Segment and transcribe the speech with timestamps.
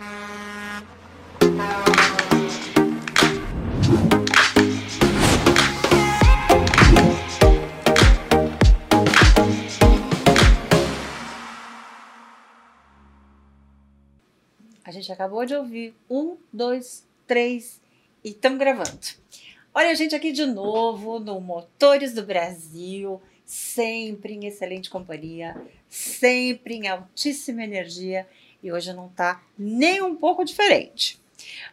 [0.00, 0.84] A
[14.92, 17.80] gente acabou de ouvir um, dois, três
[18.22, 19.00] e estamos gravando.
[19.74, 26.74] Olha a gente aqui de novo no Motores do Brasil, sempre em excelente companhia, sempre
[26.74, 28.28] em altíssima energia
[28.62, 31.18] e hoje não está nem um pouco diferente.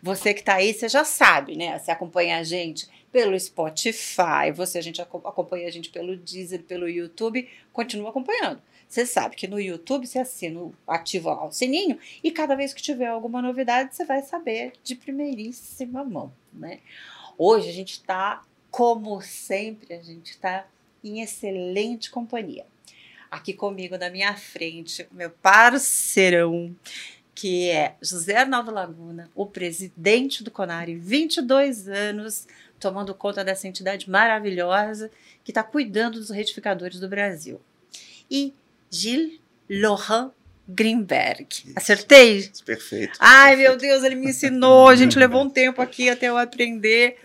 [0.01, 1.77] Você que está aí, você já sabe, né?
[1.77, 6.87] Você acompanha a gente pelo Spotify, você a gente acompanha a gente pelo Deezer, pelo
[6.89, 8.61] YouTube, continua acompanhando.
[8.87, 13.07] Você sabe que no YouTube você assina, ativa o sininho e cada vez que tiver
[13.07, 16.79] alguma novidade você vai saber de primeiríssima mão, né?
[17.37, 20.67] Hoje a gente está, como sempre, a gente está
[21.03, 22.65] em excelente companhia.
[23.29, 26.75] Aqui comigo na minha frente, meu parceirão,
[27.33, 32.47] que é José Arnaldo Laguna, o presidente do Conari, 22 anos,
[32.79, 35.11] tomando conta dessa entidade maravilhosa
[35.43, 37.59] que está cuidando dos retificadores do Brasil.
[38.31, 38.53] E
[38.89, 39.39] Gilles
[39.69, 40.31] Laurent
[40.67, 41.47] Greenberg.
[41.75, 42.49] Acertei?
[42.65, 43.17] Perfeito.
[43.19, 43.69] Ai, perfeito.
[43.69, 44.87] meu Deus, ele me ensinou.
[44.87, 47.17] A gente levou um tempo aqui até eu aprender.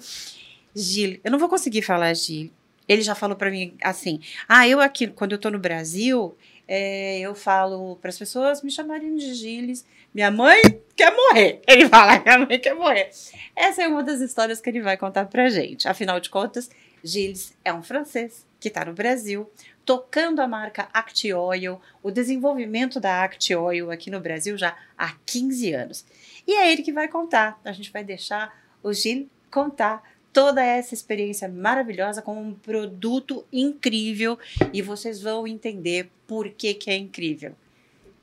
[0.74, 2.52] Gilles, eu não vou conseguir falar Gilles.
[2.90, 7.20] Ele já falou para mim assim: ah, eu aqui, quando eu tô no Brasil, é,
[7.20, 9.86] eu falo para as pessoas me chamarem de Gilles.
[10.12, 10.60] Minha mãe
[10.96, 11.62] quer morrer.
[11.68, 13.08] Ele fala: minha mãe quer morrer.
[13.54, 15.86] Essa é uma das histórias que ele vai contar pra gente.
[15.86, 16.68] Afinal de contas,
[17.04, 19.48] Gilles é um francês que está no Brasil,
[19.84, 25.14] tocando a marca Act Oil, o desenvolvimento da Act Oil aqui no Brasil já há
[25.24, 26.04] 15 anos.
[26.44, 27.60] E é ele que vai contar.
[27.64, 34.38] A gente vai deixar o Gil contar toda essa experiência maravilhosa com um produto incrível
[34.72, 37.54] e vocês vão entender por que, que é incrível.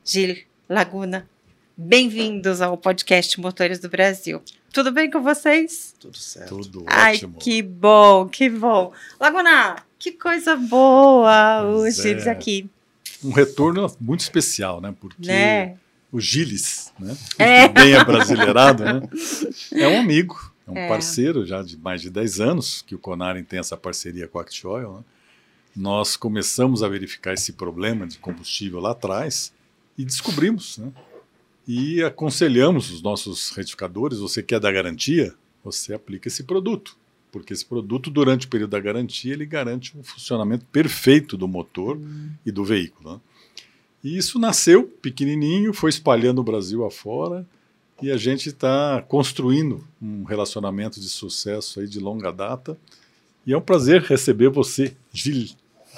[0.05, 0.37] Gil
[0.69, 1.29] Laguna,
[1.75, 4.41] bem-vindos ao podcast Motores do Brasil.
[4.71, 5.95] Tudo bem com vocês?
[5.99, 6.49] Tudo certo.
[6.49, 7.37] Tudo Ai, ótimo.
[7.39, 8.93] que bom, que bom.
[9.19, 12.29] Laguna, que coisa boa Pois os Gilles é.
[12.29, 12.69] aqui,
[13.23, 14.93] Um retorno muito especial, né?
[14.97, 15.77] Porque né?
[16.11, 17.17] o Gilles, né?
[17.37, 17.67] É.
[17.67, 19.01] Bem abrasileirado, né?
[19.73, 20.87] É um amigo, é um É.
[20.87, 24.41] parceiro já de mais de 10 anos que o Conaren tem essa parceria com a
[24.41, 25.03] Act Oil, né?
[25.75, 29.53] Nós começamos a verificar esse problema de combustível lá atrás
[29.97, 30.91] e descobrimos, né?
[31.67, 36.97] E aconselhamos os nossos retificadores, você quer dar garantia, você aplica esse produto.
[37.31, 41.99] Porque esse produto, durante o período da garantia, ele garante um funcionamento perfeito do motor
[42.45, 43.13] e do veículo.
[43.15, 43.19] né?
[44.03, 47.45] E isso nasceu pequenininho, foi espalhando o Brasil afora
[48.01, 52.77] e a gente está construindo um relacionamento de sucesso aí de longa data.
[53.45, 55.47] E é um prazer receber você, Gil,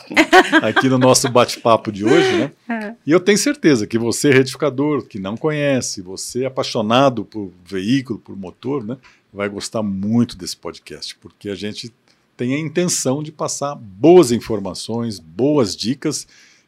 [0.62, 2.52] aqui no nosso bate-papo de hoje, né?
[2.70, 2.96] É.
[3.06, 8.20] E eu tenho certeza que você, retificador, que não conhece, você é apaixonado por veículo,
[8.20, 8.98] por motor, né?
[9.34, 11.94] Vai gostar muito desse podcast, porque a gente
[12.38, 16.26] tem a intenção de passar boas informações, boas dicas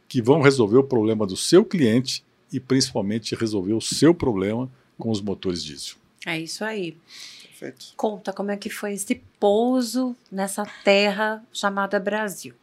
[0.09, 4.69] que vão resolver o problema do seu cliente e principalmente resolver o seu problema
[5.01, 5.95] com os motores diesel.
[6.25, 6.97] É isso aí.
[7.44, 7.94] Perfeito.
[7.95, 12.53] Conta como é que foi esse pouso nessa terra chamada Brasil.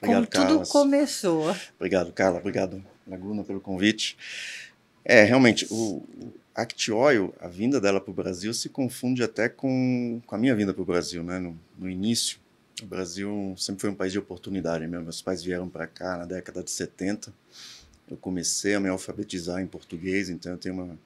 [0.00, 0.68] Como Obrigado, tudo Carlos.
[0.70, 1.56] começou.
[1.76, 2.38] Obrigado, Carla.
[2.38, 4.16] Obrigado, Laguna, pelo convite.
[5.04, 9.48] É, realmente, o, o Act Oil, a vinda dela para o Brasil se confunde até
[9.48, 11.38] com, com a minha vinda para o Brasil, né?
[11.38, 12.38] No, no início,
[12.82, 15.04] o Brasil sempre foi um país de oportunidade mesmo.
[15.04, 17.32] Meus pais vieram para cá na década de 70.
[18.10, 20.98] Eu comecei a me alfabetizar em português, então eu tenho uma...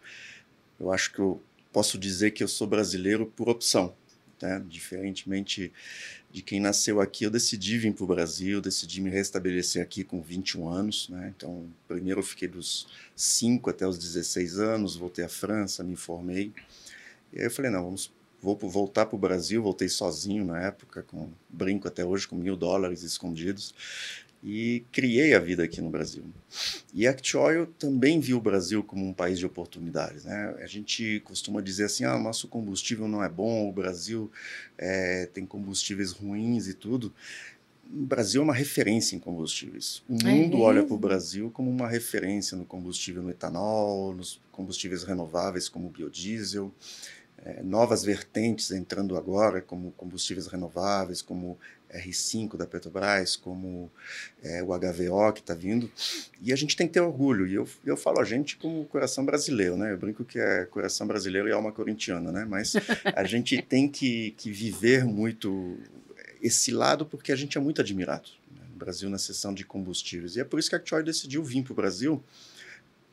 [0.85, 1.41] Eu acho que eu
[1.73, 3.95] posso dizer que eu sou brasileiro por opção,
[4.41, 4.63] né?
[4.69, 5.73] Diferentemente
[6.31, 10.21] de quem nasceu aqui, eu decidi vir para o Brasil, decidi me restabelecer aqui com
[10.21, 11.09] 21 anos.
[11.09, 11.33] Né?
[11.35, 16.53] Então, primeiro eu fiquei dos 5 até os 16 anos, voltei à França, me formei.
[17.33, 18.13] E aí eu falei, não, vamos,
[18.43, 22.57] vou voltar para o Brasil, voltei sozinho na época, com brinco até hoje, com mil
[22.57, 23.73] dólares escondidos.
[24.47, 26.23] E criei a vida aqui no Brasil.
[26.93, 30.25] E Act Oil também viu o Brasil como um país de oportunidades.
[30.25, 30.55] Né?
[30.61, 34.31] A gente costuma dizer assim, ah, nosso combustível não é bom, o Brasil
[34.77, 37.11] é, tem combustíveis ruins e tudo.
[37.91, 40.03] O Brasil é uma referência em combustíveis.
[40.07, 40.89] O É mundo olha mesmo?
[40.89, 45.91] para o Brasil como uma referência no combustível no etanol, nos combustíveis renováveis como o
[45.91, 46.71] biodiesel,
[47.45, 51.59] é, novas vertentes entrando agora, como combustíveis renováveis, como
[51.95, 53.91] R5 da Petrobras, como
[54.43, 55.91] é, o HVO que está vindo.
[56.41, 57.47] E a gente tem que ter orgulho.
[57.47, 59.93] E eu, eu falo a gente como coração brasileiro, né?
[59.93, 62.45] Eu brinco que é coração brasileiro e alma corintiana, né?
[62.45, 62.75] Mas
[63.15, 65.79] a gente tem que, que viver muito
[66.43, 68.61] esse lado porque a gente é muito admirado né?
[68.71, 70.37] no Brasil na seção de combustíveis.
[70.37, 72.23] E é por isso que a Actioy decidiu vir para o Brasil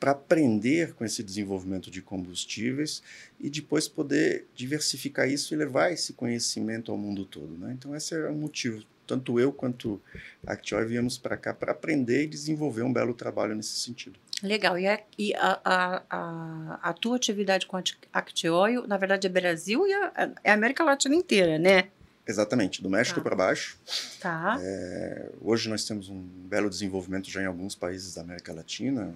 [0.02, 3.04] para aprender com esse desenvolvimento de combustíveis
[3.38, 7.56] e depois poder diversificar isso e levar esse conhecimento ao mundo todo.
[7.56, 7.76] Né?
[7.78, 8.82] Então, esse é o motivo.
[9.06, 10.02] Tanto eu quanto
[10.44, 14.18] a Actioy viemos para cá para aprender e desenvolver um belo trabalho nesse sentido.
[14.42, 14.76] Legal.
[14.76, 17.82] E a, e a, a, a, a tua atividade com a
[18.12, 21.90] Actioil, na verdade, é Brasil e é a América Latina inteira, né?
[22.26, 23.22] Exatamente, do México Tá.
[23.24, 23.76] para baixo.
[24.20, 24.56] Tá.
[24.60, 29.12] É, hoje nós temos um belo desenvolvimento já em alguns países da América Latina,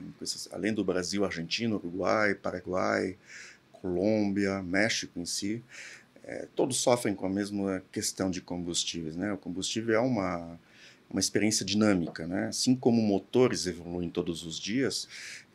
[0.51, 3.17] além do Brasil, Argentina, Uruguai, Paraguai,
[3.71, 5.63] Colômbia, México em si.
[6.25, 9.15] É, todos sofrem com a mesma questão de combustíveis.
[9.15, 9.33] Né?
[9.33, 10.59] O combustível é uma,
[11.09, 12.27] uma experiência dinâmica.
[12.27, 12.49] Né?
[12.49, 15.09] Assim como motores evoluem todos os dias,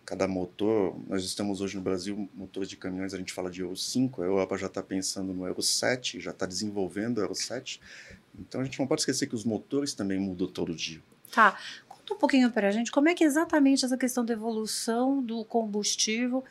[0.06, 3.76] cada motor, nós estamos hoje no Brasil, motores de caminhões, a gente fala de Euro
[3.78, 7.80] 5, a Europa já está pensando no Euro 7, já está desenvolvendo o Euro 7.
[8.40, 11.02] Então a gente não pode esquecer que os motores também mudam todo dia.
[11.32, 11.58] Tá.
[11.88, 15.22] Conta um pouquinho para a gente como é que é exatamente essa questão da evolução
[15.22, 16.44] do combustível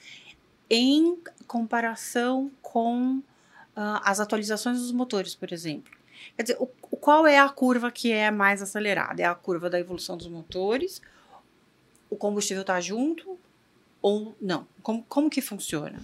[0.70, 3.22] em comparação com
[3.76, 5.92] ah, as atualizações dos motores, por exemplo.
[6.36, 9.20] Quer dizer, o- qual é a curva que é mais acelerada?
[9.22, 11.00] É a curva da evolução dos motores?
[12.10, 13.38] O combustível está junto
[14.02, 14.66] ou não?
[14.82, 16.02] Como, como que funciona?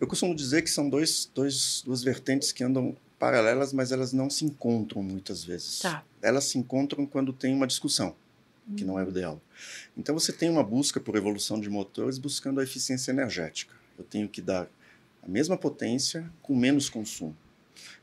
[0.00, 4.28] Eu costumo dizer que são dois, dois, duas vertentes que andam paralelas, mas elas não
[4.28, 5.80] se encontram muitas vezes.
[5.80, 6.04] Tá.
[6.20, 8.14] Elas se encontram quando tem uma discussão,
[8.76, 9.40] que não é o ideal.
[9.96, 13.74] Então você tem uma busca por evolução de motores buscando a eficiência energética.
[13.98, 14.68] Eu tenho que dar
[15.22, 17.36] a mesma potência com menos consumo.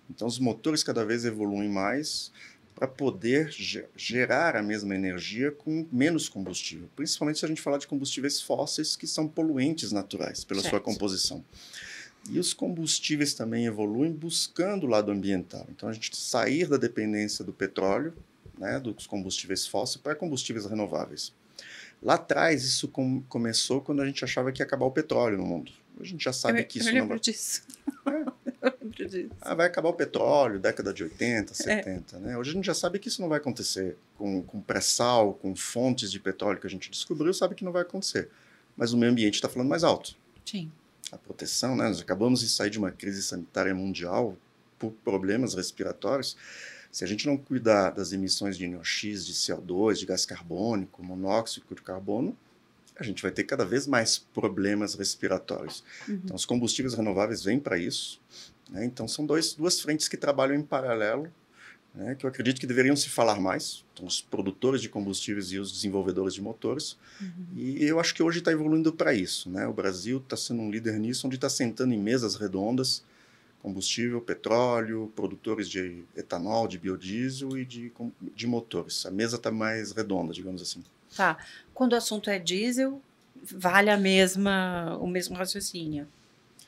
[0.09, 2.31] Então os motores cada vez evoluem mais
[2.75, 7.77] para poder ge- gerar a mesma energia com menos combustível, principalmente se a gente falar
[7.77, 10.83] de combustíveis fósseis que são poluentes naturais pela sua Certo.
[10.83, 11.43] composição.
[12.29, 15.65] E os combustíveis também evoluem buscando o lado ambiental.
[15.69, 18.13] Então a gente sair da dependência do petróleo,
[18.57, 21.33] né, dos combustíveis fósseis para combustíveis renováveis.
[22.01, 25.45] Lá atrás isso com- começou quando a gente achava que ia acabar o petróleo no
[25.45, 25.71] mundo.
[25.99, 27.61] A gente já sabe eu, que eu isso não lembro vai disso.
[28.05, 28.33] eu
[28.81, 29.29] lembro disso.
[29.41, 32.37] ah, vai acabar o petróleo, década de 80, 70, né?
[32.37, 33.97] Hoje a gente já sabe que isso não vai acontecer.
[34.17, 37.81] Com, com pré-sal, com fontes de petróleo que a gente descobriu, sabe que não vai
[37.81, 38.29] acontecer.
[38.77, 40.15] Mas o meio ambiente está falando mais alto.
[40.45, 40.71] Sim.
[41.11, 41.85] A proteção, né?
[41.85, 44.37] Nós acabamos de sair de uma crise sanitária mundial
[44.77, 46.37] por problemas respiratórios.
[46.91, 51.65] Se a gente não cuidar das emissões de NOx, de CO2, de gás carbônico, monóxido
[51.73, 52.37] de carbono,
[53.01, 55.83] a gente vai ter cada vez mais problemas respiratórios.
[56.07, 56.21] Uhum.
[56.23, 58.21] Então, os combustíveis renováveis vêm para isso.
[58.71, 58.85] Né?
[58.85, 61.27] Então, são dois, duas frentes que trabalham em paralelo,
[61.93, 62.15] né?
[62.15, 63.83] que eu acredito que deveriam se falar mais.
[63.93, 66.97] Então, os produtores de combustíveis e os desenvolvedores de motores.
[67.19, 67.45] Uhum.
[67.55, 69.49] E eu acho que hoje está evoluindo para isso.
[69.49, 69.67] Né?
[69.67, 73.03] O Brasil está sendo um líder nisso, onde está sentando em mesas redondas
[73.61, 77.91] combustível, petróleo, produtores de etanol, de biodiesel e de,
[78.35, 79.05] de motores.
[79.05, 80.83] A mesa está mais redonda, digamos assim.
[81.15, 81.37] Tá.
[81.73, 83.01] Quando o assunto é diesel,
[83.43, 86.07] vale a mesma, o mesmo raciocínio.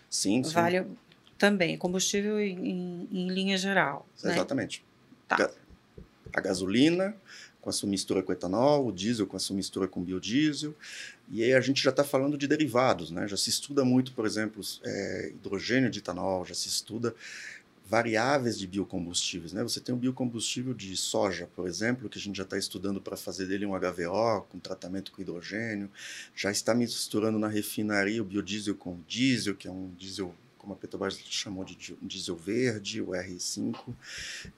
[0.09, 0.53] Sim, sim.
[0.53, 0.85] Vale
[1.43, 4.07] também combustível em, em, linha geral.
[4.23, 4.31] Né?
[4.31, 4.81] Exatamente.
[5.27, 5.35] Tá.
[5.35, 5.51] Ga-
[6.33, 7.13] A gasolina
[7.59, 10.73] com a sua mistura com etanol, o diesel com a sua mistura com biodiesel.
[11.29, 13.27] E aí a gente já está falando de derivados, né?
[13.27, 17.13] Já se estuda muito, por exemplo, é, hidrogênio de etanol, já se estuda
[17.85, 19.61] variáveis de biocombustíveis, né?
[19.63, 23.17] Você tem o biocombustível de soja, por exemplo, que a gente já está estudando para
[23.17, 25.89] fazer dele um HVO com tratamento com hidrogênio.
[26.35, 30.77] Já está misturando na refinaria o biodiesel com diesel, que é um diesel como a
[30.77, 33.93] Petrobras chamou de di- diesel verde, o R5.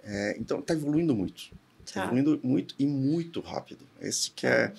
[0.04, 1.52] É, então está evoluindo muito.
[1.84, 2.06] Está Tá.
[2.06, 3.86] evoluindo muito e muito rápido.
[4.00, 4.72] Esse que é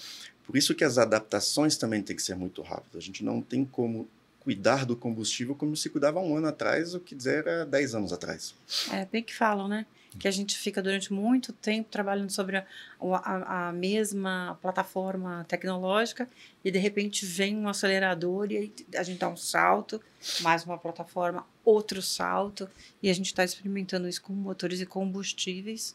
[0.45, 2.97] por isso que as adaptações também têm que ser muito rápidas.
[3.03, 7.01] A gente não tem como cuidar do combustível como se cuidava um ano atrás, ou
[7.01, 8.55] que dizer era 10 anos atrás.
[8.93, 9.85] É bem que falam, né?
[10.19, 12.67] Que a gente fica durante muito tempo trabalhando sobre a,
[13.01, 16.29] a, a mesma plataforma tecnológica
[16.65, 20.01] e de repente vem um acelerador e aí a gente dá um salto,
[20.41, 22.69] mais uma plataforma, outro salto,
[23.03, 25.95] e a gente está experimentando isso com motores e combustíveis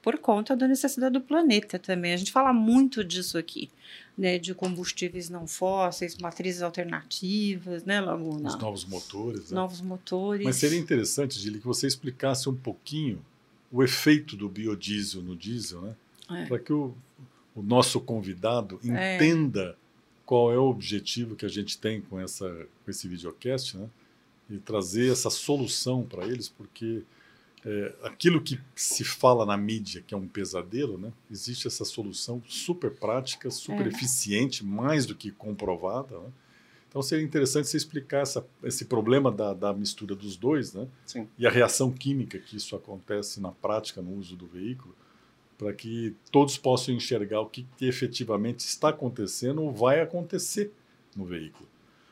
[0.00, 2.14] por conta da necessidade do planeta também.
[2.14, 3.68] A gente fala muito disso aqui,
[4.16, 4.38] né?
[4.38, 8.48] De combustíveis não fósseis, matrizes alternativas, né, Laguna?
[8.48, 9.50] Os novos motores.
[9.50, 9.56] né?
[9.56, 10.44] Novos motores.
[10.44, 13.22] Mas seria interessante, Gili, que você explicasse um pouquinho
[13.70, 15.96] o efeito do biodiesel no diesel, né?
[16.30, 16.46] É.
[16.46, 16.94] Para que o,
[17.54, 19.16] o nosso convidado É.
[19.16, 19.76] entenda
[20.24, 22.48] qual é o objetivo que a gente tem com, essa,
[22.84, 23.88] com esse videocast, né?
[24.50, 27.02] E trazer essa solução para eles, porque
[27.64, 31.12] é, aquilo que se fala na mídia, que é um pesadelo, né?
[31.30, 33.88] Existe essa solução super prática, super É.
[33.88, 36.28] eficiente, mais do que comprovada, né?
[36.98, 40.88] Então seria interessante você explicar essa, esse problema da, da mistura dos dois, né?
[41.06, 41.28] Sim.
[41.38, 44.96] E a reação química que isso acontece na prática no uso do veículo,
[45.56, 50.72] para que todos possam enxergar o que, que efetivamente está acontecendo ou vai acontecer
[51.14, 51.68] no veículo.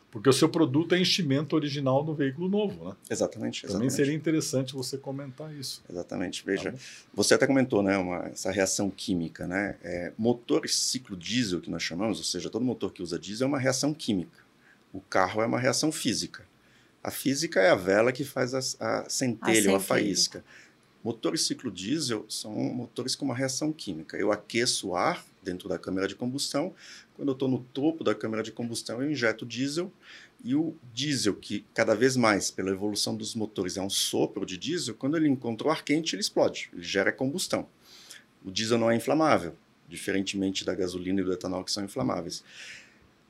[0.09, 2.97] Porque o seu produto é enchimento original no veículo novo, né?
[3.11, 3.63] Exatamente.
[3.63, 3.93] Também exatamente.
[3.93, 5.83] seria interessante você comentar isso.
[5.91, 6.47] Exatamente.
[6.47, 6.79] Veja, Tá
[7.13, 9.77] você até comentou, né, uma, essa reação química, né?
[9.83, 13.49] É, motores ciclo diesel que nós chamamos, ou seja, todo motor que usa diesel é
[13.49, 14.46] uma reação química.
[14.97, 16.43] O carro é uma reação física.
[17.05, 19.81] A física é a vela que faz a, a centelha a centelha.
[19.81, 20.45] faísca.
[21.05, 24.17] Motores ciclo diesel são motores com uma reação química.
[24.17, 26.75] Eu aqueço o ar dentro da câmara de combustão.
[27.15, 29.93] Quando eu estou no topo da câmara de combustão, eu injeto diesel.
[30.43, 34.57] E o diesel, que cada vez mais, pela evolução dos motores, é um sopro de
[34.57, 37.69] diesel, quando ele encontra o ar quente, ele explode, ele gera combustão.
[38.43, 39.55] O diesel não é inflamável,
[39.89, 42.43] diferentemente da gasolina e do etanol, que são inflamáveis.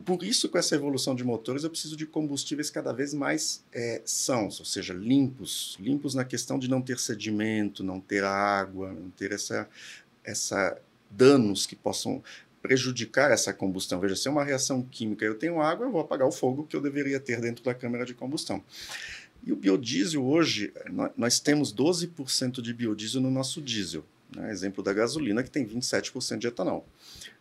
[0.05, 4.03] Por isso, com essa evolução de motores, eu preciso de combustíveis cada vez mais é,
[4.05, 5.77] sãos, ou seja, limpos.
[5.81, 9.69] Limpos na questão de não ter sedimento, não ter água, não ter essa,
[10.23, 10.79] essa
[11.11, 12.23] danos que possam
[12.61, 13.99] prejudicar essa combustão.
[13.99, 16.77] Veja, se é uma reação química eu tenho água, eu vou apagar o fogo que
[16.77, 18.63] eu deveria ter dentro da câmara de combustão.
[19.45, 24.05] E o biodiesel hoje, nó- nós temos 12% de biodiesel no nosso diesel.
[24.35, 24.51] Né?
[24.51, 26.87] Exemplo da gasolina, que tem 27% de etanol.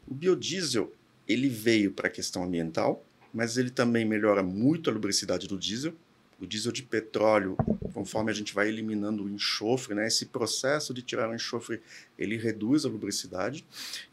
[0.07, 0.93] O biodiesel,
[1.27, 3.03] ele veio para a questão ambiental,
[3.33, 5.93] mas ele também melhora muito a lubricidade do diesel.
[6.39, 7.55] O diesel de petróleo,
[7.93, 11.81] conforme a gente vai eliminando o enxofre, né, esse processo de tirar o enxofre,
[12.19, 13.65] ele reduz a lubricidade.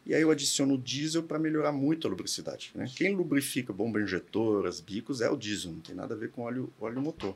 [0.05, 2.71] E aí eu adiciono o diesel para melhorar muito a lubricidade.
[2.75, 2.89] Né?
[2.95, 6.71] Quem lubrifica bomba injetoras, bicos, é o diesel, não tem nada a ver com óleo,
[6.79, 7.35] óleo motor.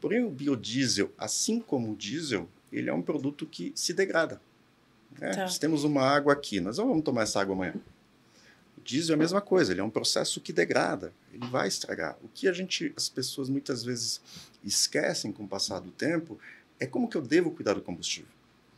[0.00, 4.40] Porém, o biodiesel, assim como o diesel, ele é um produto que se degrada.
[5.18, 5.30] né?
[5.30, 5.48] Tá.
[5.48, 7.74] Se temos uma água aqui, nós não vamos tomar essa água amanhã.
[8.84, 12.18] O diesel é a mesma coisa, ele é um processo que degrada, ele vai estragar.
[12.22, 14.20] O que a gente, as pessoas muitas vezes
[14.62, 16.38] esquecem com o passar do tempo
[16.78, 18.28] é como que eu devo cuidar do combustível.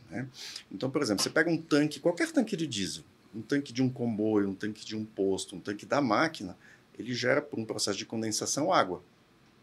[0.08, 0.28] né?
[0.70, 3.02] Então, por exemplo, você pega um tanque, qualquer tanque de diesel,
[3.34, 6.56] um tanque de um comboio, um tanque de um posto, um tanque da máquina,
[6.96, 9.02] ele gera por um processo de condensação água.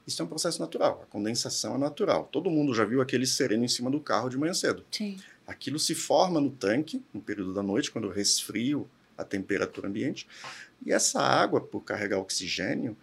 [0.05, 1.03] Isso é um processo natural.
[1.03, 2.27] A condensação é natural.
[2.29, 4.83] Todo mundo já viu aquele sereno em cima do carro de manhã cedo.
[4.91, 5.17] Sim.
[5.47, 10.27] Aquilo se forma no tanque, no período da noite, quando eu resfrio a temperatura ambiente.
[10.85, 12.97] E essa água, por carregar oxigênio,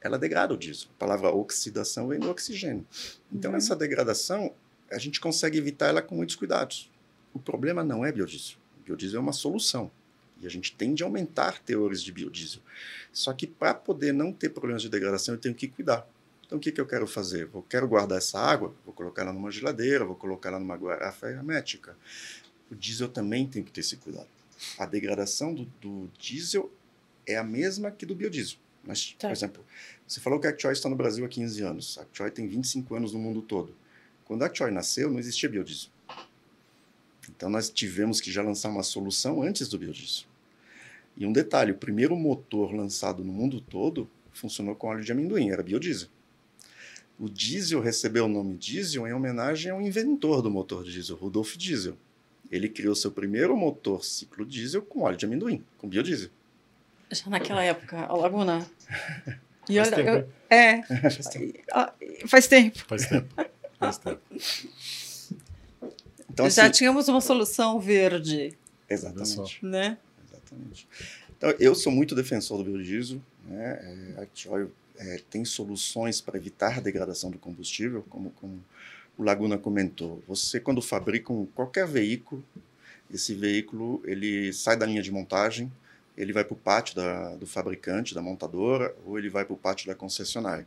[0.00, 0.88] ela degrada o diesel.
[0.96, 2.86] A palavra oxidação vem do oxigênio.
[3.32, 3.56] Então, Uhum.
[3.56, 4.54] essa degradação,
[4.90, 6.90] a gente consegue evitar ela com muitos cuidados.
[7.32, 8.58] O problema não é biodiesel.
[8.80, 9.90] O biodiesel é uma solução.
[10.40, 12.60] E a gente tende a aumentar teores de biodiesel.
[13.12, 16.06] Só que para poder não ter problemas de degradação, eu tenho que cuidar.
[16.44, 17.48] Então, o que, que eu quero fazer?
[17.54, 21.30] Eu quero guardar essa água, vou colocar ela numa geladeira, vou colocar ela numa garrafa
[21.30, 21.96] hermética.
[22.70, 24.28] O diesel também tem que ter esse cuidado.
[24.78, 26.70] A degradação do, do diesel
[27.26, 28.58] é a mesma que do biodiesel.
[28.86, 29.28] Mas, Tá.
[29.28, 29.64] por exemplo,
[30.06, 31.98] você falou que a Actioy está no Brasil há 15 anos.
[31.98, 33.74] A Actioy tem 25 anos no mundo todo.
[34.24, 35.90] Quando a Actioy nasceu, não existia biodiesel.
[37.30, 40.26] Então, nós tivemos que já lançar uma solução antes do biodiesel.
[41.16, 45.50] E um detalhe, o primeiro motor lançado no mundo todo funcionou com óleo de amendoim,
[45.50, 46.08] era biodiesel.
[47.18, 51.96] O diesel recebeu o nome diesel em homenagem ao inventor do motor diesel, Rudolf Diesel.
[52.54, 56.30] Ele criou seu primeiro motor ciclo diesel com óleo de amendoim, com biodiesel.
[57.10, 58.64] Já naquela época, a Laguna.
[59.66, 60.26] E Faz olha, tempo, eu- hein?
[60.50, 60.80] é.
[61.72, 61.94] Ah,
[62.28, 62.78] Faz tempo.
[62.86, 63.34] Faz tempo.
[63.78, 64.20] Faz tempo.
[66.30, 68.56] Então, Já assim, tínhamos uma solução verde,
[68.90, 69.64] exatamente.
[69.64, 69.96] né?
[70.28, 70.88] Exatamente.
[71.36, 73.20] Então, eu sou muito defensor do biodiesel.
[73.46, 74.14] Né?
[74.16, 78.62] É, a Actioil é, tem soluções para evitar a degradação do combustível, como, como
[79.16, 80.22] o Laguna comentou.
[80.26, 82.44] Você, quando fabrica um, qualquer veículo,
[83.10, 85.70] esse veículo ele sai da linha de montagem,
[86.16, 89.58] ele vai para o pátio da, do fabricante, da montadora, ou ele vai para o
[89.58, 90.66] pátio da concessionária.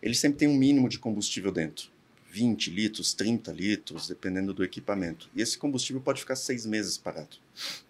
[0.00, 1.90] Ele sempre tem um mínimo de combustível dentro.
[2.30, 5.28] 20 litros, 30 litros, dependendo do equipamento.
[5.34, 7.36] E esse combustível pode ficar seis meses parado.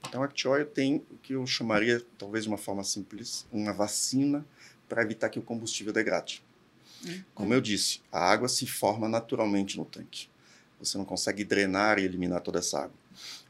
[0.07, 4.47] Então, a Actioil tem o que eu chamaria, talvez de uma forma simples, uma vacina
[4.89, 6.43] para evitar que o combustível degrade.
[7.35, 10.29] Como eu disse, a água se forma naturalmente no tanque.
[10.81, 12.95] Você não consegue drenar e eliminar toda essa água.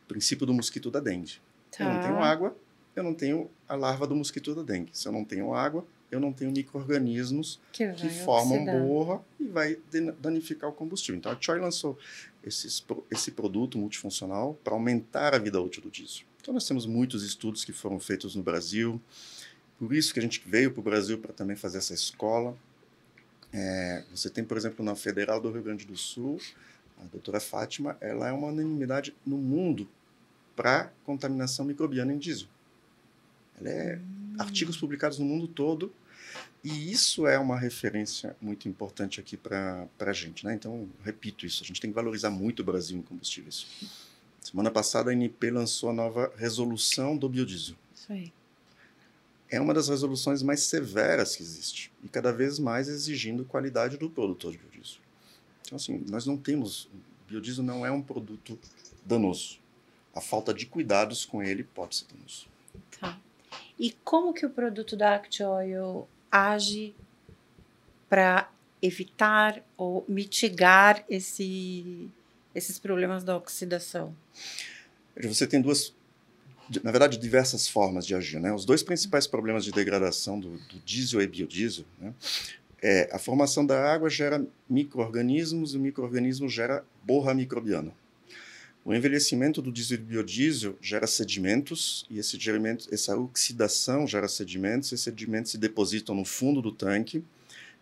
[0.05, 1.35] O princípio do mosquito da dengue.
[1.78, 2.57] Eu não tenho água,
[2.97, 4.90] eu não tenho a larva do mosquito da dengue.
[4.93, 8.81] Se eu não tenho água, eu não tenho micro-organismos Que, que formam oxidar.
[8.83, 9.78] borra e vai
[10.19, 11.19] danificar o combustível.
[11.19, 11.99] Então a Choi lançou
[12.43, 16.25] esses esse produto multifuncional para aumentar a vida útil do diesel.
[16.40, 19.00] Então nós temos muitos estudos que foram feitos no Brasil,
[19.78, 22.57] por isso que a gente veio para o Brasil para também fazer essa escola.
[23.52, 26.40] É, você tem, por exemplo, na Federal do Rio Grande do Sul,
[27.00, 29.88] a doutora Fátima, ela é uma unanimidade no mundo
[30.57, 32.49] para contaminação microbiana em diesel.
[33.61, 34.00] Ela é
[34.38, 35.93] artigos publicados no mundo todo
[36.62, 40.45] e isso é uma referência muito importante aqui para a gente.
[40.45, 40.55] Né?
[40.55, 43.67] Então, repito isso, a gente tem que valorizar muito o Brasil em combustíveis.
[44.40, 47.76] Semana passada a ANP lançou a nova resolução do biodiesel.
[47.95, 48.33] Isso aí.
[49.50, 54.11] É uma das resoluções mais severas que existe e cada vez mais exigindo qualidade do
[54.11, 55.00] produtor de biodiesel.
[55.62, 56.88] Então, assim, nós não temos.
[57.26, 58.59] Biodiesel não é um produto
[59.05, 59.59] danoso.
[60.14, 62.47] A falta de cuidados com ele pode ser danoso.
[63.00, 63.19] Tá.
[63.78, 66.95] E como que o produto da Act Oil age
[68.09, 68.50] para
[68.83, 72.09] evitar ou mitigar esse,
[72.55, 74.14] esses problemas da oxidação?
[75.23, 75.95] Você tem duas,
[76.82, 78.40] na verdade, diversas formas de agir.
[78.40, 78.52] Né?
[78.52, 82.14] Os dois principais problemas de degradação do, do diesel e biodiesel né,
[82.82, 87.92] é a formação da água gera micro-organismos e o micro-organismo gera borra microbiana.
[88.84, 94.90] O envelhecimento do diesel e biodiesel gera sedimentos e esse sedimento, essa oxidação gera sedimentos,
[94.90, 97.22] e esses sedimentos se depositam no fundo do tanque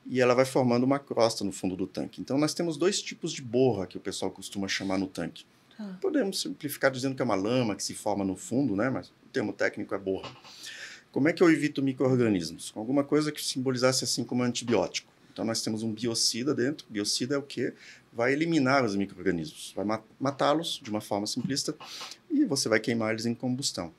[0.09, 2.21] e ela vai formando uma crosta no fundo do tanque.
[2.21, 5.45] Então nós temos dois tipos de borra que o pessoal costuma chamar no tanque.
[5.79, 5.97] Ah.
[6.01, 8.91] Podemos simplificar dizendo que é uma lama que se forma no fundo, né?
[8.91, 10.31] mas o termo técnico é borra.
[11.13, 12.71] Como é que eu evito micro-organismos?
[12.71, 15.13] Com alguma coisa que simbolizasse assim como antibiótico.
[15.33, 16.87] Então nós temos um biocida dentro.
[16.89, 17.73] Biocida é o que
[18.13, 19.85] vai eliminar os micro-organismos, vai
[20.19, 21.77] matá-los de uma forma simplista
[22.31, 23.93] e você vai queimar eles em combustão.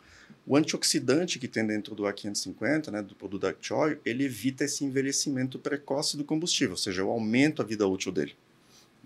[0.48, 5.60] O antioxidante que tem dentro do A550, né, do produto Choy, ele evita esse envelhecimento
[5.60, 8.36] precoce do combustível, ou seja, eu aumento a vida útil dele.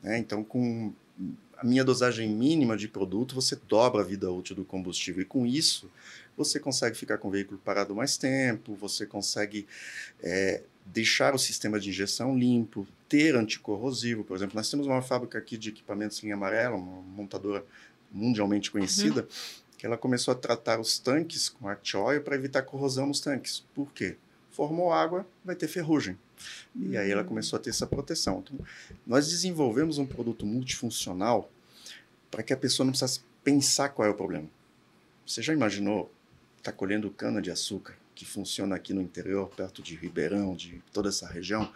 [0.01, 0.17] Né?
[0.17, 0.93] Então, com
[1.61, 5.21] a minha dosagem mínima de produto, você dobra a vida útil do combustível.
[5.21, 5.91] E com isso,
[6.35, 9.67] você consegue ficar com o veículo parado mais tempo, você consegue
[10.23, 14.23] é, deixar o sistema de injeção limpo, ter anticorrosivo.
[14.23, 17.63] Por exemplo, nós temos uma fábrica aqui de equipamentos em amarelo, uma montadora
[18.11, 19.27] mundialmente conhecida, uhum.
[19.77, 21.67] que ela começou a tratar os tanques com
[22.03, 23.63] Oil para evitar corrosão nos tanques.
[23.75, 24.17] Por quê?
[24.51, 26.17] Formou água, vai ter ferrugem.
[26.75, 27.25] E aí ela hum.
[27.25, 28.43] começou a ter essa proteção.
[28.45, 28.65] Então,
[29.05, 31.49] nós desenvolvemos um produto multifuncional
[32.29, 34.47] para que a pessoa não precisasse pensar qual é o problema.
[35.25, 36.11] Você já imaginou
[36.57, 40.81] estar tá colhendo cana de açúcar que funciona aqui no interior, perto de Ribeirão, de
[40.93, 41.71] toda essa região,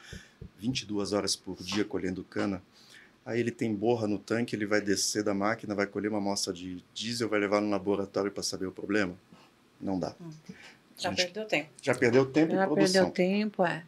[0.60, 2.62] 22 horas por dia colhendo cana.
[3.26, 6.54] Aí ele tem borra no tanque, ele vai descer da máquina, vai colher uma amostra
[6.54, 9.16] de diesel, vai levar no laboratório para saber o problema?
[9.82, 10.16] Não dá.
[10.98, 11.70] Já gente, perdeu tempo.
[11.82, 12.94] Já perdeu tempo já e produção.
[12.94, 13.84] Já perdeu tempo, é.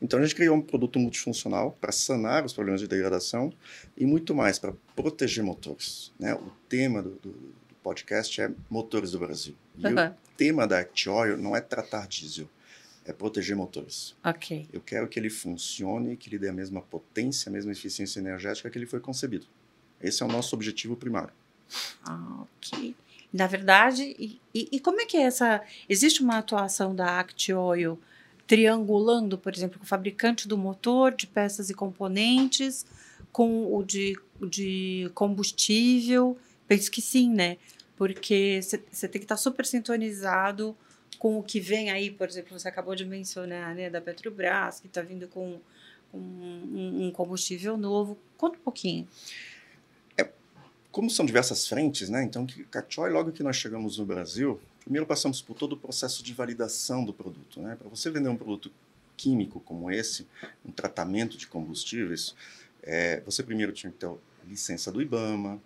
[0.00, 3.52] Então a gente criou um produto multifuncional para sanar os problemas de degradação
[3.96, 6.12] e muito mais para proteger motores.
[6.18, 6.34] Né?
[6.34, 9.54] O tema do, do, do, podcast é motores do Brasil.
[9.76, 10.06] E uhum.
[10.06, 12.48] o tema da Act Oil não é tratar diesel,
[13.04, 14.14] é proteger motores.
[14.22, 14.68] Ok.
[14.72, 18.68] Eu quero que ele funcione, que ele dê a mesma potência, a mesma eficiência energética
[18.70, 19.46] que ele foi concebido.
[20.00, 21.32] Esse é o nosso objetivo primário.
[22.04, 22.94] Ah, ok.
[23.32, 25.62] Na verdade, e, e, e como é que é essa?
[25.88, 27.98] Existe uma atuação da Act Oil
[28.46, 32.86] triangulando, por exemplo, com o fabricante do motor, de peças e componentes,
[33.30, 36.38] com o de, de combustível?
[36.66, 37.58] Penso que sim, né?
[37.96, 40.74] Porque você tem que estar tá super sintonizado
[41.18, 44.86] com o que vem aí, por exemplo, você acabou de mencionar, né, da Petrobras, que
[44.86, 45.58] está vindo com,
[46.14, 48.16] um, um, combustível novo.
[48.36, 49.06] Conta um pouquinho.
[50.98, 52.24] Como são diversas frentes, né?
[52.24, 56.32] Então, Cachoy, logo que nós chegamos no Brasil, Primeiro passamos por todo o processo de
[56.32, 57.60] validação do produto.
[57.60, 57.76] Né?
[57.76, 58.72] Para você vender um produto
[59.18, 60.26] químico como esse,
[60.64, 62.34] um tratamento de combustíveis,
[62.82, 64.10] é, você primeiro tinha que ter
[64.46, 65.60] licença do IBAMA,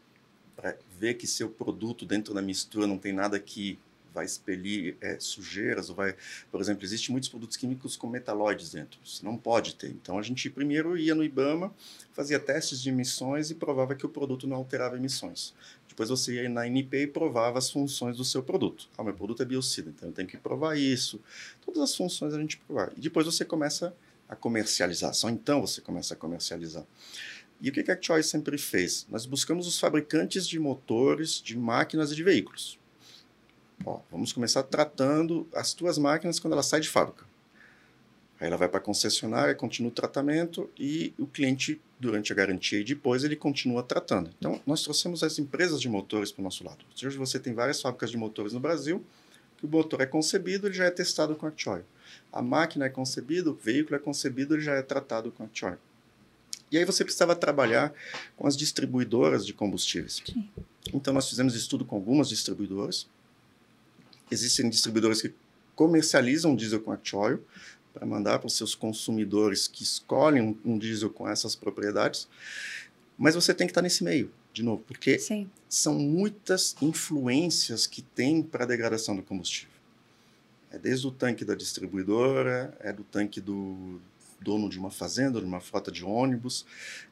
[0.56, 3.78] para ver que seu produto dentro da mistura não tem nada que
[4.12, 6.14] vai expelir é, sujeiras, ou vai,
[6.50, 9.88] por exemplo, existem muitos produtos químicos com metalóides dentro, você não pode ter.
[9.88, 11.72] Então a gente primeiro ia no IBAMA,
[12.12, 15.54] fazia testes de emissões e provava que o produto não alterava emissões.
[15.88, 18.88] Depois você ia na NP e provava as funções do seu produto.
[18.96, 21.20] Ah, meu produto é biocida, então eu tenho que provar isso.
[21.64, 22.92] Todas as funções a gente provar.
[22.96, 23.94] E depois você começa
[24.26, 25.12] a comercializar.
[25.12, 26.86] Só então você começa a comercializar.
[27.60, 29.06] E o que a Choice sempre fez?
[29.08, 32.78] Nós buscamos os fabricantes de motores, de máquinas e de veículos.
[33.84, 37.24] Ó, vamos começar tratando as tuas máquinas quando elas saem de fábrica.
[38.40, 42.80] Aí ela vai para a concessionária, continua o tratamento e o cliente, durante a garantia
[42.80, 44.30] e depois, ele continua tratando.
[44.36, 46.84] Então, nós trouxemos as empresas de motores para o nosso lado.
[46.92, 49.04] Hoje você tem várias fábricas de motores no Brasil,
[49.56, 51.82] que o motor é concebido, ele já é testado com a Choy.
[52.32, 55.74] A máquina é concebida, o veículo é concebido, ele já é tratado com a Choy.
[56.72, 57.92] E aí você precisava trabalhar
[58.36, 60.20] com as distribuidoras de combustíveis.
[60.26, 60.50] Sim.
[60.92, 63.06] Então, nós fizemos estudo com algumas distribuidoras,
[64.32, 65.32] existem distribuidores que
[65.74, 67.40] comercializam diesel com a Choil
[67.92, 72.28] para mandar para os seus consumidores que escolhem um, diesel com essas propriedades,
[73.18, 75.50] mas você tem que estar nesse meio, de novo, porque Sim.
[75.68, 79.72] são muitas influências que tem para a degradação do combustível.
[80.70, 84.00] É desde o tanque da distribuidora, é do tanque do
[84.40, 86.64] dono de uma fazenda, de uma frota de ônibus,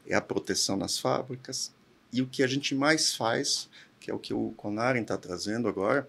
[0.07, 1.73] é a proteção nas fábricas.
[2.13, 3.69] E o que a gente mais faz,
[4.01, 6.09] que é o que o Conaren está trazendo agora,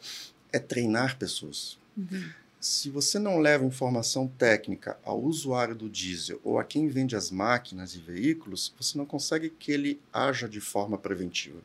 [0.52, 1.80] é treinar pessoas.
[1.98, 2.30] Uhum.
[2.62, 7.32] se você não leva informação técnica ao usuário do diesel ou a quem vende as
[7.32, 11.60] máquinas e veículos, você não consegue que ele haja de forma preventiva.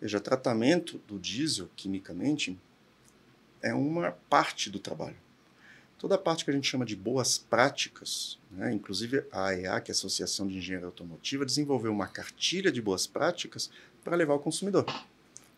[0.00, 2.58] Veja, tratamento do diesel quimicamente
[3.62, 5.16] é uma parte do trabalho.
[5.98, 9.90] Toda a parte que a gente chama de boas práticas, né, inclusive a AEA, que
[9.90, 13.70] é a Associação de Engenharia Automotiva, desenvolveu uma cartilha de boas práticas
[14.04, 14.84] para levar ao consumidor.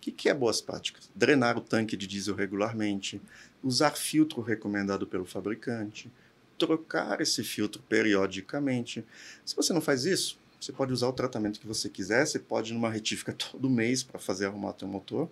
[0.01, 1.11] O que, que é boas práticas?
[1.15, 3.21] Drenar o tanque de diesel regularmente,
[3.63, 6.11] usar filtro recomendado pelo fabricante,
[6.59, 9.05] trocar esse filtro periodicamente.
[9.45, 12.71] Se você não faz isso, você pode usar o tratamento que você quiser, você pode
[12.71, 15.29] ir numa retífica todo mês para fazer arrumar o seu motor,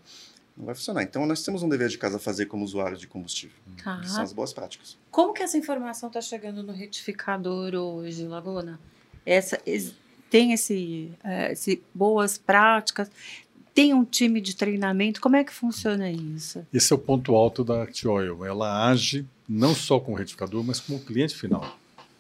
[0.57, 1.03] não vai funcionar.
[1.03, 3.57] Então nós temos um dever de casa a fazer como usuários de combustível.
[3.83, 4.01] Tá.
[4.01, 4.99] Que são as boas práticas.
[5.11, 8.79] Como que essa informação está chegando no retificador hoje, Laguna?
[9.25, 9.95] Essa, es-
[10.31, 13.11] tem esse, é, esse boas práticas?
[13.75, 15.21] Tem um time de treinamento?
[15.21, 16.67] Como é que funciona isso?
[16.73, 18.45] Esse é o ponto alto da ActOil.
[18.45, 21.79] Ela age não só com o retificador, mas com o cliente final.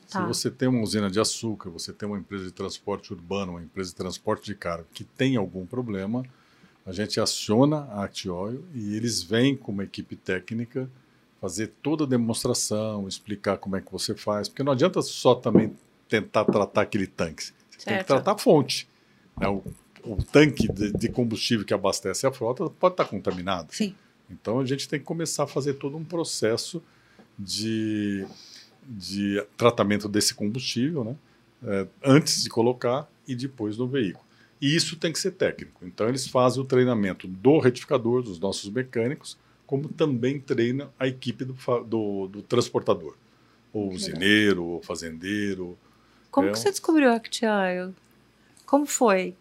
[0.08, 0.22] Tá.
[0.22, 3.62] Se você tem uma usina de açúcar, você tem uma empresa de transporte urbano, uma
[3.62, 6.24] empresa de transporte de carga que tem algum problema,
[6.86, 10.88] a gente aciona a ActOil e eles vêm com uma equipe técnica
[11.38, 15.76] fazer toda a demonstração, explicar como é que você faz, porque não adianta só também
[16.08, 17.44] tentar tratar aquele tanque.
[17.44, 18.88] Você tem que tratar a fonte.
[19.38, 19.46] né?
[19.46, 19.62] O,
[20.08, 23.74] o tanque de, de combustível que abastece a frota pode estar contaminado.
[23.74, 23.94] Sim.
[24.30, 26.82] Então a gente tem que começar a fazer todo um processo
[27.38, 28.26] de,
[28.82, 31.16] de tratamento desse combustível, né?
[31.62, 34.24] É, antes de colocar e depois no veículo.
[34.60, 35.84] E isso tem que ser técnico.
[35.84, 41.44] Então eles fazem o treinamento do retificador, dos nossos mecânicos, como também treina a equipe
[41.44, 43.14] do, do, do transportador.
[43.72, 45.76] Ou usineiro, ou fazendeiro.
[46.30, 47.94] Como É que você descobriu a Actioil?
[48.64, 49.34] Como foi?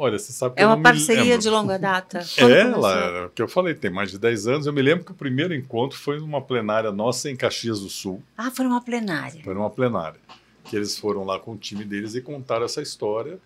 [0.00, 2.20] Olha, você sabe que É uma parceria de longa data?
[2.38, 2.90] Quando É, começou?
[2.90, 4.66] ela, o que eu falei, tem mais de 10 anos.
[4.66, 8.22] Eu me lembro que o primeiro encontro foi numa plenária nossa em Caxias do Sul.
[8.36, 9.42] Ah, foi uma plenária.
[9.42, 10.20] Foi numa plenária.
[10.64, 13.38] Que eles foram lá com o time deles e contaram essa história.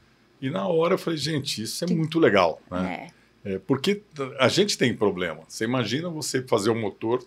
[0.42, 2.60] E na hora eu falei, gente, isso é Que- muito legal.
[2.70, 3.08] Né?
[3.44, 3.54] É.
[3.54, 4.02] É, porque
[4.38, 5.40] a gente tem problema.
[5.48, 7.24] Você imagina você fazer o motor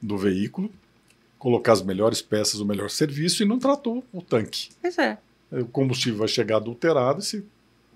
[0.00, 0.70] do veículo,
[1.38, 4.70] colocar as melhores peças, o melhor serviço e não tratou o tanque.
[4.80, 5.18] Pois é.
[5.50, 7.44] O combustível vai chegar adulterado e se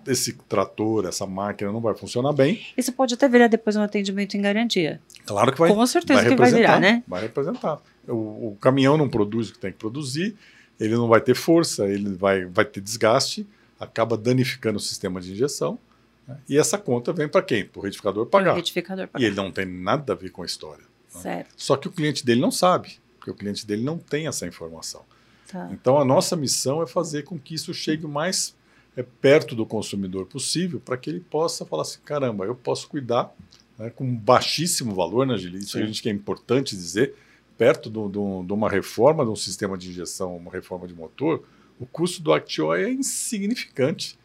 [0.07, 4.37] esse trator, essa máquina não vai funcionar bem, Isso pode até virar depois um atendimento
[4.37, 5.01] em garantia.
[5.27, 7.03] claro que vai, Com certeza que vai virar, né?
[7.07, 7.81] Vai representar.
[8.07, 10.37] O, o caminhão não produz o que tem que produzir,
[10.79, 13.47] ele não vai ter força, ele vai, vai ter desgaste,
[13.79, 15.79] acaba danificando o sistema de injeção.
[16.27, 16.37] né?
[16.49, 17.65] E essa conta vem para quem?
[17.65, 18.55] Para o retificador O pagar.
[18.55, 20.85] retificador E ele não tem nada a ver com a história.
[21.09, 21.49] Certo.
[21.57, 25.03] Só que o cliente dele não sabe, porque o cliente dele não tem essa informação.
[25.51, 25.69] Tá.
[25.71, 28.55] Então a nossa missão é fazer com que isso chegue o mais
[28.97, 33.35] é, perto do consumidor possível, para que ele possa falar assim: caramba, eu posso cuidar
[33.79, 35.59] né, com um baixíssimo valor, né, Gili?
[35.59, 35.83] Isso Sim.
[35.83, 37.15] a gente que é importante dizer,
[37.59, 41.45] perto do- do- de uma reforma de um sistema de injeção, uma reforma de motor,
[41.81, 42.91] o custo do Actioy é
[43.39, 44.19] insignificante.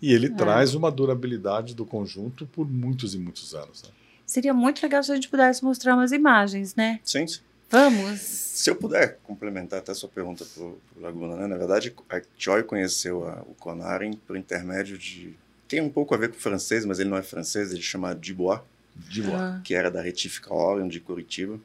[0.00, 0.30] E ele É.
[0.30, 3.82] traz uma durabilidade do conjunto por muitos e muitos anos.
[3.84, 3.88] né?
[4.26, 6.98] Seria muito legal se a gente pudesse mostrar umas imagens, né?
[7.04, 7.40] Sim, sim.
[7.72, 8.20] Vamos.
[8.20, 11.46] Se eu puder complementar até a sua pergunta para o Laguna, né?
[11.46, 15.34] na verdade, a Joy conheceu a- o Conaren por intermédio de.
[15.66, 18.14] Tem um pouco a ver com o francês, mas ele não é francês, ele chama
[18.14, 18.60] Dubois,
[19.08, 19.56] De lá.
[19.56, 21.58] Ah, que era da Retífica Orion de Curitiba.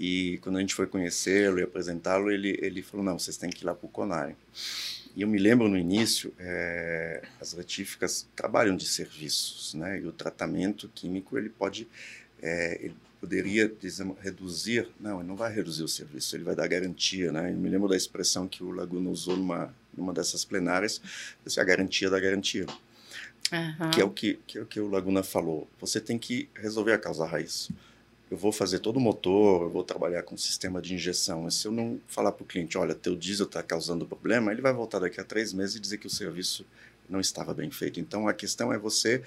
[0.00, 3.62] E quando a gente foi conhecê-lo e apresentá-lo, ele, ele falou: não, vocês têm que
[3.62, 4.34] ir lá para o Conaren.
[5.14, 10.00] E eu me lembro no início, eh, as retíficas trabalham de serviços, né?
[10.00, 11.86] E o tratamento químico ele pode,
[12.42, 16.68] eh, ele poderia dizemos, reduzir, não, ele não vai reduzir o serviço, ele vai dar
[16.68, 17.50] garantia, né?
[17.50, 21.00] Eu me lembro da expressão que o Laguna usou numa numa dessas plenárias,
[21.56, 22.66] a garantia da garantia,
[23.52, 23.90] aham.
[23.90, 25.68] que é o que, que é o que o Laguna falou.
[25.80, 27.70] Você tem que resolver a causa raiz.
[28.28, 31.42] Eu vou fazer todo o motor, eu vou trabalhar com sistema de injeção.
[31.42, 34.60] Mas se eu não falar para o cliente, olha, teu diesel está causando problema, ele
[34.60, 36.66] vai voltar daqui a três meses e dizer que o serviço
[37.08, 38.00] não estava bem feito.
[38.00, 39.22] Então a questão é você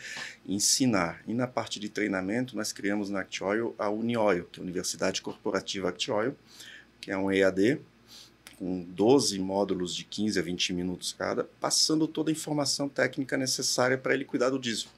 [0.45, 1.21] ensinar.
[1.27, 5.21] E na parte de treinamento, nós criamos na Actioil a Unioil, que é a Universidade
[5.21, 6.35] Corporativa Actioil,
[6.99, 7.79] que é um EAD
[8.57, 13.97] com 12 módulos de 15 a 20 minutos cada, passando toda a informação técnica necessária
[13.97, 14.89] para ele cuidar do diesel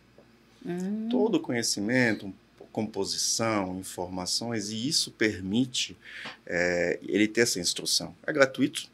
[0.65, 2.33] Hum, todo o conhecimento,
[2.71, 5.97] composição, informações, e isso permite
[6.45, 8.15] é, ele ter essa instrução.
[8.25, 8.89] É gratuito,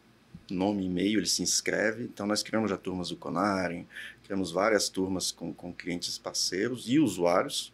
[0.49, 2.03] nome e e-mail, ele se inscreve.
[2.03, 3.85] Então, nós criamos já turmas do Conaren,
[4.23, 7.71] criamos várias turmas com, com clientes parceiros e usuários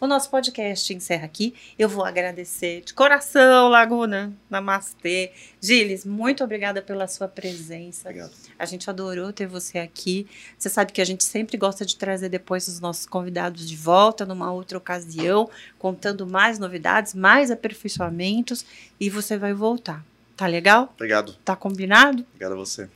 [0.01, 1.55] O nosso podcast encerra aqui.
[1.79, 4.33] Eu vou agradecer de coração, Laguna.
[4.49, 5.31] Namastê.
[5.61, 8.09] Gilles, muito obrigada pela sua presença.
[8.09, 8.33] Obrigado.
[8.59, 10.27] A gente adorou ter você aqui.
[10.57, 14.25] Você sabe que a gente sempre gosta de trazer depois os nossos convidados de volta
[14.25, 18.65] numa outra ocasião, contando mais novidades, mais aperfeiçoamentos
[18.99, 20.03] e você vai voltar.
[20.35, 20.91] Tá legal?
[20.95, 21.33] Obrigado.
[21.45, 22.25] Tá combinado?
[22.29, 22.89] Obrigado a você.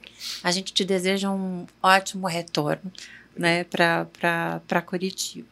[0.44, 2.92] A gente te deseja um ótimo retorno,
[3.36, 5.48] né, para Curitiba.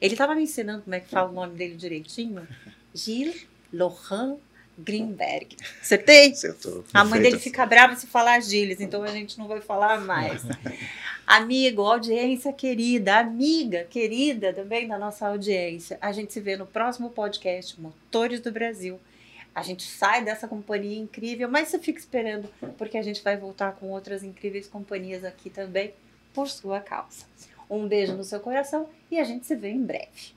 [0.00, 2.46] Ele estava me ensinando como é que fala o nome dele direitinho.
[2.94, 4.38] Gilles Laurent
[4.78, 5.56] Greenberg.
[5.80, 6.30] Acertei?
[6.30, 6.84] Acertou.
[6.92, 10.42] A mãe dele fica brava se falar Gilles, então a gente não vai falar mais.
[11.26, 15.96] Amigo, audiência querida, amiga querida também da nossa audiência.
[16.00, 19.00] A gente se vê no próximo podcast Motores do Brasil.
[19.54, 23.72] A gente sai dessa companhia incrível, mas você fica esperando, porque a gente vai voltar
[23.72, 25.94] com outras incríveis companhias aqui também,
[26.32, 27.24] por sua causa.
[27.70, 30.34] Um beijo no seu coração e a gente se vê em breve.